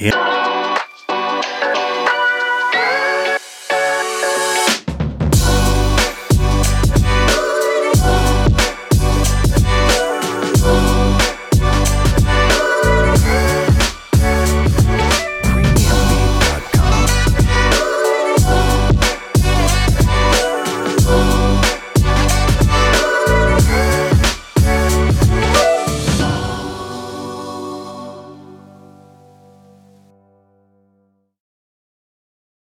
Yeah. 0.00 0.29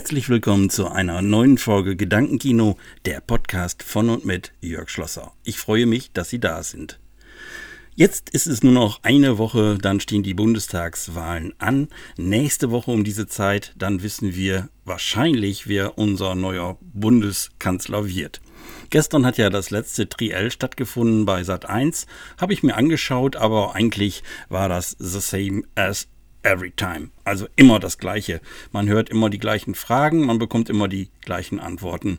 Herzlich 0.00 0.30
willkommen 0.30 0.70
zu 0.70 0.88
einer 0.88 1.20
neuen 1.20 1.58
Folge 1.58 1.94
Gedankenkino, 1.94 2.78
der 3.04 3.20
Podcast 3.20 3.82
von 3.82 4.08
und 4.08 4.24
mit 4.24 4.50
Jörg 4.62 4.88
Schlosser. 4.88 5.34
Ich 5.44 5.58
freue 5.58 5.84
mich, 5.84 6.10
dass 6.12 6.30
Sie 6.30 6.40
da 6.40 6.62
sind. 6.62 6.98
Jetzt 7.96 8.30
ist 8.30 8.46
es 8.46 8.62
nur 8.62 8.72
noch 8.72 9.02
eine 9.02 9.36
Woche, 9.36 9.76
dann 9.76 10.00
stehen 10.00 10.22
die 10.22 10.32
Bundestagswahlen 10.32 11.52
an. 11.58 11.88
Nächste 12.16 12.70
Woche 12.70 12.90
um 12.90 13.04
diese 13.04 13.26
Zeit, 13.26 13.74
dann 13.76 14.02
wissen 14.02 14.34
wir 14.34 14.70
wahrscheinlich, 14.86 15.68
wer 15.68 15.98
unser 15.98 16.34
neuer 16.34 16.78
Bundeskanzler 16.80 18.08
wird. 18.08 18.40
Gestern 18.88 19.26
hat 19.26 19.36
ja 19.36 19.50
das 19.50 19.68
letzte 19.68 20.08
Triell 20.08 20.50
stattgefunden 20.50 21.26
bei 21.26 21.44
Sat 21.44 21.66
1, 21.66 22.06
habe 22.40 22.54
ich 22.54 22.62
mir 22.62 22.74
angeschaut, 22.74 23.36
aber 23.36 23.74
eigentlich 23.74 24.22
war 24.48 24.70
das 24.70 24.96
the 24.98 25.20
same 25.20 25.64
as 25.74 26.08
every 26.42 26.70
time. 26.70 27.10
Also 27.24 27.46
immer 27.56 27.78
das 27.78 27.98
Gleiche. 27.98 28.40
Man 28.72 28.88
hört 28.88 29.10
immer 29.10 29.30
die 29.30 29.38
gleichen 29.38 29.74
Fragen, 29.74 30.26
man 30.26 30.38
bekommt 30.38 30.70
immer 30.70 30.88
die 30.88 31.08
gleichen 31.20 31.60
Antworten. 31.60 32.18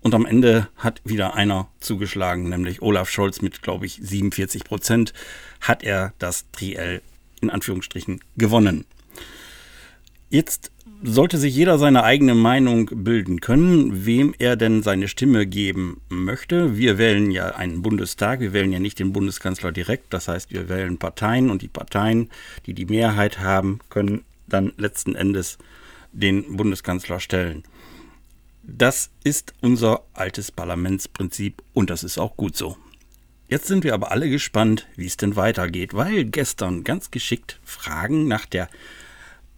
Und 0.00 0.14
am 0.14 0.26
Ende 0.26 0.68
hat 0.76 1.00
wieder 1.04 1.34
einer 1.34 1.68
zugeschlagen, 1.80 2.50
nämlich 2.50 2.82
Olaf 2.82 3.08
Scholz 3.08 3.40
mit, 3.40 3.62
glaube 3.62 3.86
ich, 3.86 3.98
47 4.02 4.64
Prozent 4.64 5.14
hat 5.62 5.82
er 5.82 6.12
das 6.18 6.44
Triell 6.52 7.00
in 7.40 7.48
Anführungsstrichen 7.48 8.20
gewonnen. 8.36 8.84
Jetzt 10.28 10.72
sollte 11.06 11.36
sich 11.36 11.54
jeder 11.54 11.78
seine 11.78 12.02
eigene 12.02 12.34
Meinung 12.34 12.90
bilden 12.92 13.40
können, 13.40 14.06
wem 14.06 14.34
er 14.38 14.56
denn 14.56 14.82
seine 14.82 15.06
Stimme 15.06 15.46
geben 15.46 16.00
möchte. 16.08 16.78
Wir 16.78 16.96
wählen 16.96 17.30
ja 17.30 17.48
einen 17.48 17.82
Bundestag, 17.82 18.40
wir 18.40 18.54
wählen 18.54 18.72
ja 18.72 18.78
nicht 18.78 18.98
den 18.98 19.12
Bundeskanzler 19.12 19.70
direkt, 19.70 20.14
das 20.14 20.28
heißt, 20.28 20.50
wir 20.50 20.70
wählen 20.70 20.96
Parteien 20.96 21.50
und 21.50 21.60
die 21.60 21.68
Parteien, 21.68 22.30
die 22.64 22.72
die 22.72 22.86
Mehrheit 22.86 23.38
haben, 23.38 23.80
können 23.90 24.24
dann 24.46 24.72
letzten 24.78 25.14
Endes 25.14 25.58
den 26.12 26.56
Bundeskanzler 26.56 27.20
stellen. 27.20 27.64
Das 28.62 29.10
ist 29.24 29.52
unser 29.60 30.04
altes 30.14 30.50
Parlamentsprinzip 30.50 31.62
und 31.74 31.90
das 31.90 32.02
ist 32.02 32.16
auch 32.16 32.34
gut 32.36 32.56
so. 32.56 32.78
Jetzt 33.46 33.66
sind 33.66 33.84
wir 33.84 33.92
aber 33.92 34.10
alle 34.10 34.30
gespannt, 34.30 34.86
wie 34.96 35.04
es 35.04 35.18
denn 35.18 35.36
weitergeht, 35.36 35.92
weil 35.92 36.24
gestern 36.24 36.82
ganz 36.82 37.10
geschickt 37.10 37.60
Fragen 37.62 38.26
nach 38.26 38.46
der 38.46 38.70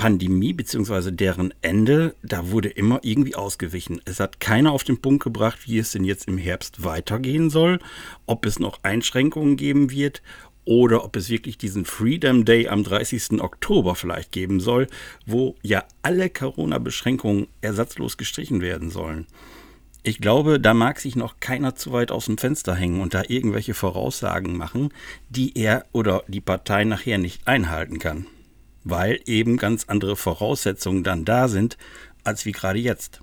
Pandemie 0.00 0.54
bzw. 0.54 1.10
deren 1.10 1.52
Ende, 1.60 2.14
da 2.22 2.50
wurde 2.50 2.70
immer 2.70 3.00
irgendwie 3.02 3.34
ausgewichen. 3.34 4.00
Es 4.06 4.18
hat 4.18 4.40
keiner 4.40 4.72
auf 4.72 4.82
den 4.82 5.02
Punkt 5.02 5.22
gebracht, 5.22 5.58
wie 5.66 5.78
es 5.78 5.90
denn 5.90 6.04
jetzt 6.04 6.26
im 6.26 6.38
Herbst 6.38 6.82
weitergehen 6.84 7.50
soll, 7.50 7.80
ob 8.24 8.46
es 8.46 8.58
noch 8.58 8.78
Einschränkungen 8.82 9.58
geben 9.58 9.90
wird 9.90 10.22
oder 10.64 11.04
ob 11.04 11.16
es 11.16 11.28
wirklich 11.28 11.58
diesen 11.58 11.84
Freedom 11.84 12.46
Day 12.46 12.68
am 12.68 12.82
30. 12.82 13.42
Oktober 13.42 13.94
vielleicht 13.94 14.32
geben 14.32 14.58
soll, 14.58 14.86
wo 15.26 15.56
ja 15.60 15.84
alle 16.00 16.30
Corona-Beschränkungen 16.30 17.48
ersatzlos 17.60 18.16
gestrichen 18.16 18.62
werden 18.62 18.88
sollen. 18.88 19.26
Ich 20.02 20.18
glaube, 20.18 20.58
da 20.58 20.72
mag 20.72 20.98
sich 20.98 21.14
noch 21.14 21.40
keiner 21.40 21.74
zu 21.74 21.92
weit 21.92 22.10
aus 22.10 22.24
dem 22.24 22.38
Fenster 22.38 22.74
hängen 22.74 23.02
und 23.02 23.12
da 23.12 23.24
irgendwelche 23.28 23.74
Voraussagen 23.74 24.56
machen, 24.56 24.94
die 25.28 25.58
er 25.58 25.84
oder 25.92 26.24
die 26.26 26.40
Partei 26.40 26.84
nachher 26.84 27.18
nicht 27.18 27.46
einhalten 27.46 27.98
kann 27.98 28.24
weil 28.84 29.20
eben 29.26 29.56
ganz 29.56 29.84
andere 29.88 30.16
Voraussetzungen 30.16 31.04
dann 31.04 31.24
da 31.24 31.48
sind, 31.48 31.76
als 32.24 32.46
wie 32.46 32.52
gerade 32.52 32.78
jetzt. 32.78 33.20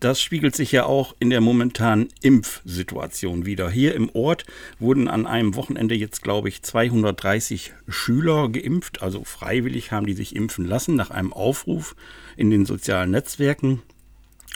Das 0.00 0.22
spiegelt 0.22 0.54
sich 0.54 0.70
ja 0.70 0.86
auch 0.86 1.16
in 1.18 1.30
der 1.30 1.40
momentanen 1.40 2.08
Impfsituation 2.22 3.46
wieder. 3.46 3.68
Hier 3.68 3.96
im 3.96 4.08
Ort 4.10 4.44
wurden 4.78 5.08
an 5.08 5.26
einem 5.26 5.56
Wochenende 5.56 5.96
jetzt, 5.96 6.22
glaube 6.22 6.48
ich, 6.48 6.62
230 6.62 7.72
Schüler 7.88 8.48
geimpft, 8.48 9.02
also 9.02 9.24
freiwillig 9.24 9.90
haben 9.90 10.06
die 10.06 10.12
sich 10.12 10.36
impfen 10.36 10.64
lassen 10.64 10.94
nach 10.94 11.10
einem 11.10 11.32
Aufruf 11.32 11.96
in 12.36 12.50
den 12.50 12.64
sozialen 12.64 13.10
Netzwerken. 13.10 13.82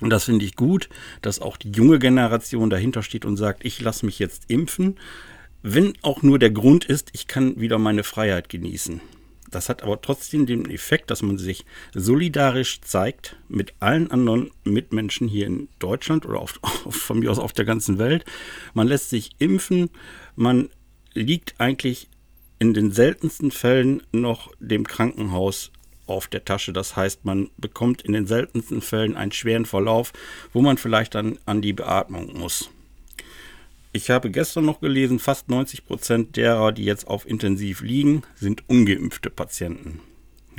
Und 0.00 0.10
das 0.10 0.24
finde 0.24 0.44
ich 0.44 0.54
gut, 0.54 0.88
dass 1.22 1.40
auch 1.40 1.56
die 1.56 1.72
junge 1.72 1.98
Generation 1.98 2.70
dahinter 2.70 3.02
steht 3.02 3.24
und 3.24 3.36
sagt, 3.36 3.64
ich 3.64 3.80
lasse 3.80 4.06
mich 4.06 4.20
jetzt 4.20 4.44
impfen, 4.48 4.96
wenn 5.62 5.94
auch 6.02 6.22
nur 6.22 6.38
der 6.38 6.50
Grund 6.50 6.84
ist, 6.84 7.10
ich 7.12 7.26
kann 7.26 7.60
wieder 7.60 7.78
meine 7.78 8.04
Freiheit 8.04 8.48
genießen. 8.48 9.00
Das 9.52 9.68
hat 9.68 9.82
aber 9.82 10.00
trotzdem 10.00 10.46
den 10.46 10.68
Effekt, 10.68 11.10
dass 11.10 11.22
man 11.22 11.38
sich 11.38 11.64
solidarisch 11.94 12.80
zeigt 12.80 13.36
mit 13.48 13.74
allen 13.78 14.10
anderen 14.10 14.50
Mitmenschen 14.64 15.28
hier 15.28 15.46
in 15.46 15.68
Deutschland 15.78 16.26
oder 16.26 16.40
auf, 16.40 16.58
von 16.88 17.20
mir 17.20 17.30
aus 17.30 17.38
auf 17.38 17.52
der 17.52 17.64
ganzen 17.64 17.98
Welt. 17.98 18.24
Man 18.74 18.88
lässt 18.88 19.10
sich 19.10 19.30
impfen, 19.38 19.90
man 20.34 20.70
liegt 21.14 21.60
eigentlich 21.60 22.08
in 22.58 22.74
den 22.74 22.92
seltensten 22.92 23.50
Fällen 23.50 24.02
noch 24.12 24.50
dem 24.58 24.86
Krankenhaus 24.86 25.70
auf 26.06 26.28
der 26.28 26.44
Tasche. 26.44 26.72
Das 26.72 26.96
heißt, 26.96 27.24
man 27.24 27.50
bekommt 27.58 28.02
in 28.02 28.12
den 28.12 28.26
seltensten 28.26 28.80
Fällen 28.80 29.16
einen 29.16 29.32
schweren 29.32 29.66
Verlauf, 29.66 30.12
wo 30.52 30.62
man 30.62 30.78
vielleicht 30.78 31.14
dann 31.14 31.38
an 31.44 31.62
die 31.62 31.72
Beatmung 31.72 32.38
muss. 32.38 32.70
Ich 33.94 34.10
habe 34.10 34.30
gestern 34.30 34.64
noch 34.64 34.80
gelesen, 34.80 35.18
fast 35.18 35.50
90 35.50 35.84
Prozent 35.84 36.36
derer, 36.36 36.72
die 36.72 36.84
jetzt 36.84 37.06
auf 37.06 37.28
Intensiv 37.28 37.82
liegen, 37.82 38.22
sind 38.34 38.68
ungeimpfte 38.68 39.28
Patienten. 39.28 40.00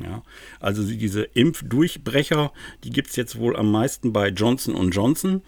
Ja, 0.01 0.23
also 0.59 0.83
diese 0.83 1.23
Impfdurchbrecher, 1.23 2.51
die 2.83 2.89
gibt 2.91 3.09
es 3.09 3.15
jetzt 3.15 3.37
wohl 3.37 3.55
am 3.55 3.71
meisten 3.71 4.13
bei 4.13 4.29
Johnson 4.29 4.91
Johnson. 4.91 5.41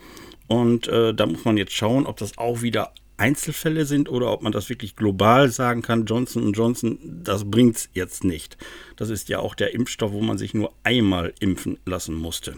Und 0.48 0.88
äh, 0.88 1.14
da 1.14 1.26
muss 1.26 1.46
man 1.46 1.58
jetzt 1.58 1.74
schauen, 1.74 2.06
ob 2.06 2.18
das 2.18 2.38
auch 2.38 2.62
wieder 2.62 2.94
Einzelfälle 3.18 3.86
sind 3.86 4.10
oder 4.10 4.32
ob 4.32 4.42
man 4.42 4.52
das 4.52 4.70
wirklich 4.70 4.96
global 4.96 5.50
sagen 5.50 5.82
kann, 5.82 6.06
Johnson 6.06 6.54
Johnson, 6.54 7.00
das 7.24 7.50
bringt 7.50 7.78
es 7.78 7.90
jetzt 7.94 8.24
nicht. 8.24 8.58
Das 8.98 9.10
ist 9.10 9.30
ja 9.30 9.40
auch 9.40 9.56
der 9.56 9.74
Impfstoff, 9.74 10.12
wo 10.12 10.22
man 10.22 10.38
sich 10.38 10.54
nur 10.54 10.74
einmal 10.84 11.34
impfen 11.40 11.80
lassen 11.86 12.16
musste. 12.16 12.58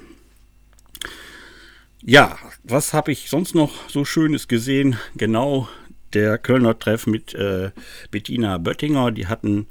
Ja, 2.04 2.38
was 2.64 2.94
habe 2.94 3.12
ich 3.12 3.30
sonst 3.30 3.56
noch 3.56 3.90
so 3.90 4.06
Schönes 4.06 4.48
gesehen? 4.48 4.98
Genau 5.16 5.68
der 6.14 6.38
Kölner 6.38 6.78
Treff 6.78 7.08
mit 7.08 7.34
äh, 7.34 7.72
Bettina 8.12 8.58
Böttinger. 8.58 9.12
Die 9.12 9.28
hatten 9.28 9.68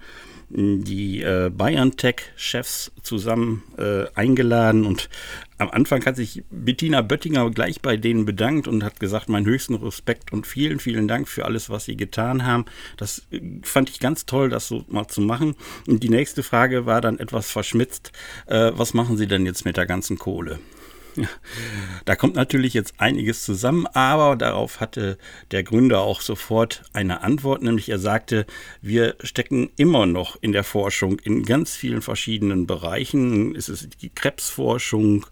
hm, 0.53 0.85
die 0.85 1.23
äh, 1.23 1.51
BayernTech-Chefs 1.51 2.93
zusammen 3.03 3.63
äh, 3.79 4.05
eingeladen 4.15 4.85
und 4.85 5.09
am 5.59 5.71
Anfang 5.71 6.05
hat 6.05 6.17
sich 6.17 6.45
Bettina 6.51 7.01
Böttinger 7.01 7.51
gleich 7.51 7.81
bei 7.81 7.97
denen 7.97 8.27
bedankt 8.27 8.69
und 8.69 8.85
hat 8.85 9.01
gesagt, 9.01 9.31
meinen 9.31 9.47
höchsten 9.47 9.75
Respekt 9.75 10.33
und 10.33 10.47
vielen, 10.47 10.79
vielen 10.79 11.09
Dank 11.09 11.29
für 11.29 11.47
alles, 11.47 11.71
was 11.71 11.87
sie 11.87 11.97
getan 11.97 12.45
haben. 12.45 12.67
Das 12.97 13.27
äh, 13.31 13.41
fand 13.63 13.91
ich 13.91 13.99
ganz 13.99 14.27
toll, 14.27 14.51
das 14.51 14.69
so 14.69 14.85
mal 14.89 15.09
zu 15.09 15.21
machen. 15.21 15.55
Und 15.87 16.03
die 16.03 16.11
nächste 16.11 16.43
Frage 16.43 16.87
war 16.87 17.01
dann 17.01 17.19
etwas 17.19 17.51
verschmitzt. 17.51 18.13
Äh, 18.47 18.73
was 18.75 18.95
machen 18.95 19.17
Sie 19.17 19.27
denn 19.27 19.47
jetzt 19.47 19.65
mit 19.65 19.77
der 19.77 19.87
ganzen 19.87 20.19
Kohle? 20.19 20.59
Da 22.05 22.17
kommt 22.17 22.35
natürlich 22.35 22.75
jetzt 22.75 22.95
einiges 22.99 23.45
zusammen, 23.45 23.87
aber 23.87 24.37
darauf 24.37 24.81
hatte 24.81 25.19
der 25.51 25.63
Gründer 25.63 26.01
auch 26.01 26.21
sofort 26.21 26.83
eine 26.93 27.23
Antwort, 27.23 27.63
nämlich 27.63 27.89
er 27.89 27.99
sagte, 27.99 28.47
wir 28.81 29.17
stecken 29.23 29.71
immer 29.77 30.07
noch 30.07 30.37
in 30.41 30.53
der 30.53 30.65
Forschung 30.65 31.19
in 31.19 31.45
ganz 31.45 31.75
vielen 31.75 32.03
verschiedenen 32.03 32.67
Bereichen. 32.67 33.57
Es 33.57 33.69
ist 33.69 34.03
die 34.03 34.11
Krebsforschung, 34.11 35.27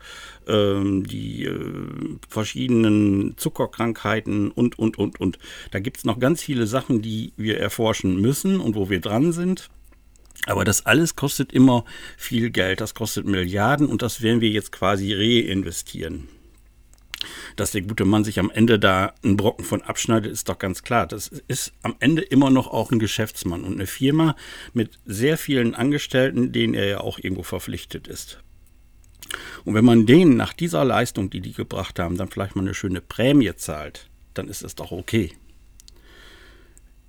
ähm, 0.48 1.06
die 1.06 1.44
äh, 1.44 2.18
verschiedenen 2.28 3.36
Zuckerkrankheiten 3.36 4.50
und, 4.50 4.78
und, 4.78 4.98
und, 4.98 5.20
und. 5.20 5.38
Da 5.70 5.78
gibt 5.78 5.98
es 5.98 6.04
noch 6.04 6.18
ganz 6.18 6.42
viele 6.42 6.66
Sachen, 6.66 7.02
die 7.02 7.32
wir 7.36 7.58
erforschen 7.58 8.20
müssen 8.20 8.60
und 8.60 8.74
wo 8.74 8.90
wir 8.90 9.00
dran 9.00 9.32
sind. 9.32 9.70
Aber 10.46 10.64
das 10.64 10.84
alles 10.84 11.16
kostet 11.16 11.52
immer 11.52 11.84
viel 12.16 12.50
Geld, 12.50 12.80
das 12.80 12.94
kostet 12.94 13.26
Milliarden 13.26 13.86
und 13.86 14.02
das 14.02 14.20
werden 14.20 14.40
wir 14.40 14.50
jetzt 14.50 14.72
quasi 14.72 15.14
reinvestieren. 15.14 16.28
Dass 17.56 17.70
der 17.70 17.82
gute 17.82 18.04
Mann 18.04 18.24
sich 18.24 18.38
am 18.38 18.50
Ende 18.50 18.78
da 18.78 19.14
einen 19.22 19.36
Brocken 19.36 19.64
von 19.64 19.80
abschneidet, 19.82 20.30
ist 20.30 20.48
doch 20.48 20.58
ganz 20.58 20.82
klar. 20.82 21.06
Das 21.06 21.28
ist 21.28 21.72
am 21.82 21.96
Ende 22.00 22.20
immer 22.20 22.50
noch 22.50 22.66
auch 22.66 22.92
ein 22.92 22.98
Geschäftsmann 22.98 23.64
und 23.64 23.74
eine 23.74 23.86
Firma 23.86 24.36
mit 24.74 24.98
sehr 25.06 25.38
vielen 25.38 25.74
Angestellten, 25.74 26.52
denen 26.52 26.74
er 26.74 26.86
ja 26.86 27.00
auch 27.00 27.18
irgendwo 27.18 27.42
verpflichtet 27.42 28.08
ist. 28.08 28.40
Und 29.64 29.74
wenn 29.74 29.84
man 29.84 30.06
denen 30.06 30.36
nach 30.36 30.52
dieser 30.52 30.84
Leistung, 30.84 31.30
die 31.30 31.40
die 31.40 31.52
gebracht 31.52 31.98
haben, 31.98 32.16
dann 32.16 32.28
vielleicht 32.28 32.56
mal 32.56 32.62
eine 32.62 32.74
schöne 32.74 33.00
Prämie 33.00 33.54
zahlt, 33.56 34.10
dann 34.34 34.48
ist 34.48 34.62
es 34.62 34.74
doch 34.74 34.92
okay. 34.92 35.32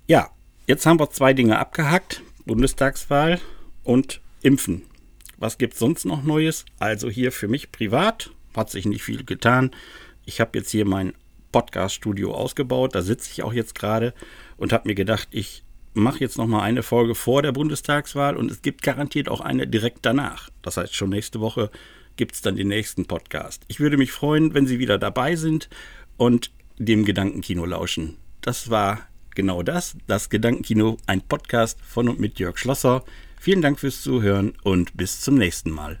Ja, 0.06 0.30
jetzt 0.66 0.86
haben 0.86 0.98
wir 0.98 1.10
zwei 1.10 1.34
Dinge 1.34 1.58
abgehackt. 1.58 2.22
Bundestagswahl 2.46 3.40
und 3.82 4.20
Impfen. 4.42 4.82
was 5.38 5.58
gibt's 5.58 5.78
sonst 5.78 6.04
noch 6.04 6.22
Neues? 6.22 6.64
Also 6.78 7.10
hier 7.10 7.32
für 7.32 7.48
mich 7.48 7.72
privat 7.72 8.30
hat 8.56 8.70
sich 8.70 8.86
nicht 8.86 9.02
viel 9.02 9.24
getan. 9.24 9.72
Ich 10.24 10.40
habe 10.40 10.58
jetzt 10.58 10.70
hier 10.70 10.86
mein 10.86 11.12
Podcast-Studio 11.52 12.32
ausgebaut. 12.34 12.94
Da 12.94 13.02
sitze 13.02 13.30
ich 13.32 13.42
auch 13.42 13.52
jetzt 13.52 13.74
gerade 13.74 14.14
und 14.56 14.72
habe 14.72 14.88
mir 14.88 14.94
gedacht, 14.94 15.28
ich 15.30 15.64
mache 15.94 16.20
jetzt 16.20 16.38
noch 16.38 16.46
mal 16.46 16.62
eine 16.62 16.82
Folge 16.82 17.14
vor 17.14 17.42
der 17.42 17.52
Bundestagswahl 17.52 18.36
und 18.36 18.50
es 18.50 18.62
gibt 18.62 18.82
garantiert 18.82 19.28
auch 19.28 19.40
eine 19.40 19.66
direkt 19.66 20.06
danach. 20.06 20.50
Das 20.62 20.76
heißt, 20.76 20.94
schon 20.94 21.10
nächste 21.10 21.40
Woche 21.40 21.70
gibt 22.16 22.34
es 22.34 22.42
dann 22.42 22.56
den 22.56 22.68
nächsten 22.68 23.06
Podcast. 23.06 23.64
Ich 23.68 23.80
würde 23.80 23.96
mich 23.96 24.12
freuen, 24.12 24.54
wenn 24.54 24.66
Sie 24.66 24.78
wieder 24.78 24.98
dabei 24.98 25.36
sind 25.36 25.68
und 26.16 26.50
dem 26.78 27.04
Gedankenkino 27.04 27.64
lauschen. 27.64 28.16
Das 28.40 28.70
war 28.70 29.00
genau 29.36 29.62
das, 29.62 29.96
das 30.08 30.28
Gedankenkino, 30.28 30.96
ein 31.06 31.20
Podcast 31.20 31.78
von 31.80 32.08
und 32.08 32.18
mit 32.18 32.40
Jörg 32.40 32.58
Schlosser. 32.58 33.04
Vielen 33.38 33.62
Dank 33.62 33.78
fürs 33.78 34.02
Zuhören 34.02 34.54
und 34.64 34.96
bis 34.96 35.20
zum 35.20 35.36
nächsten 35.36 35.70
Mal. 35.70 36.00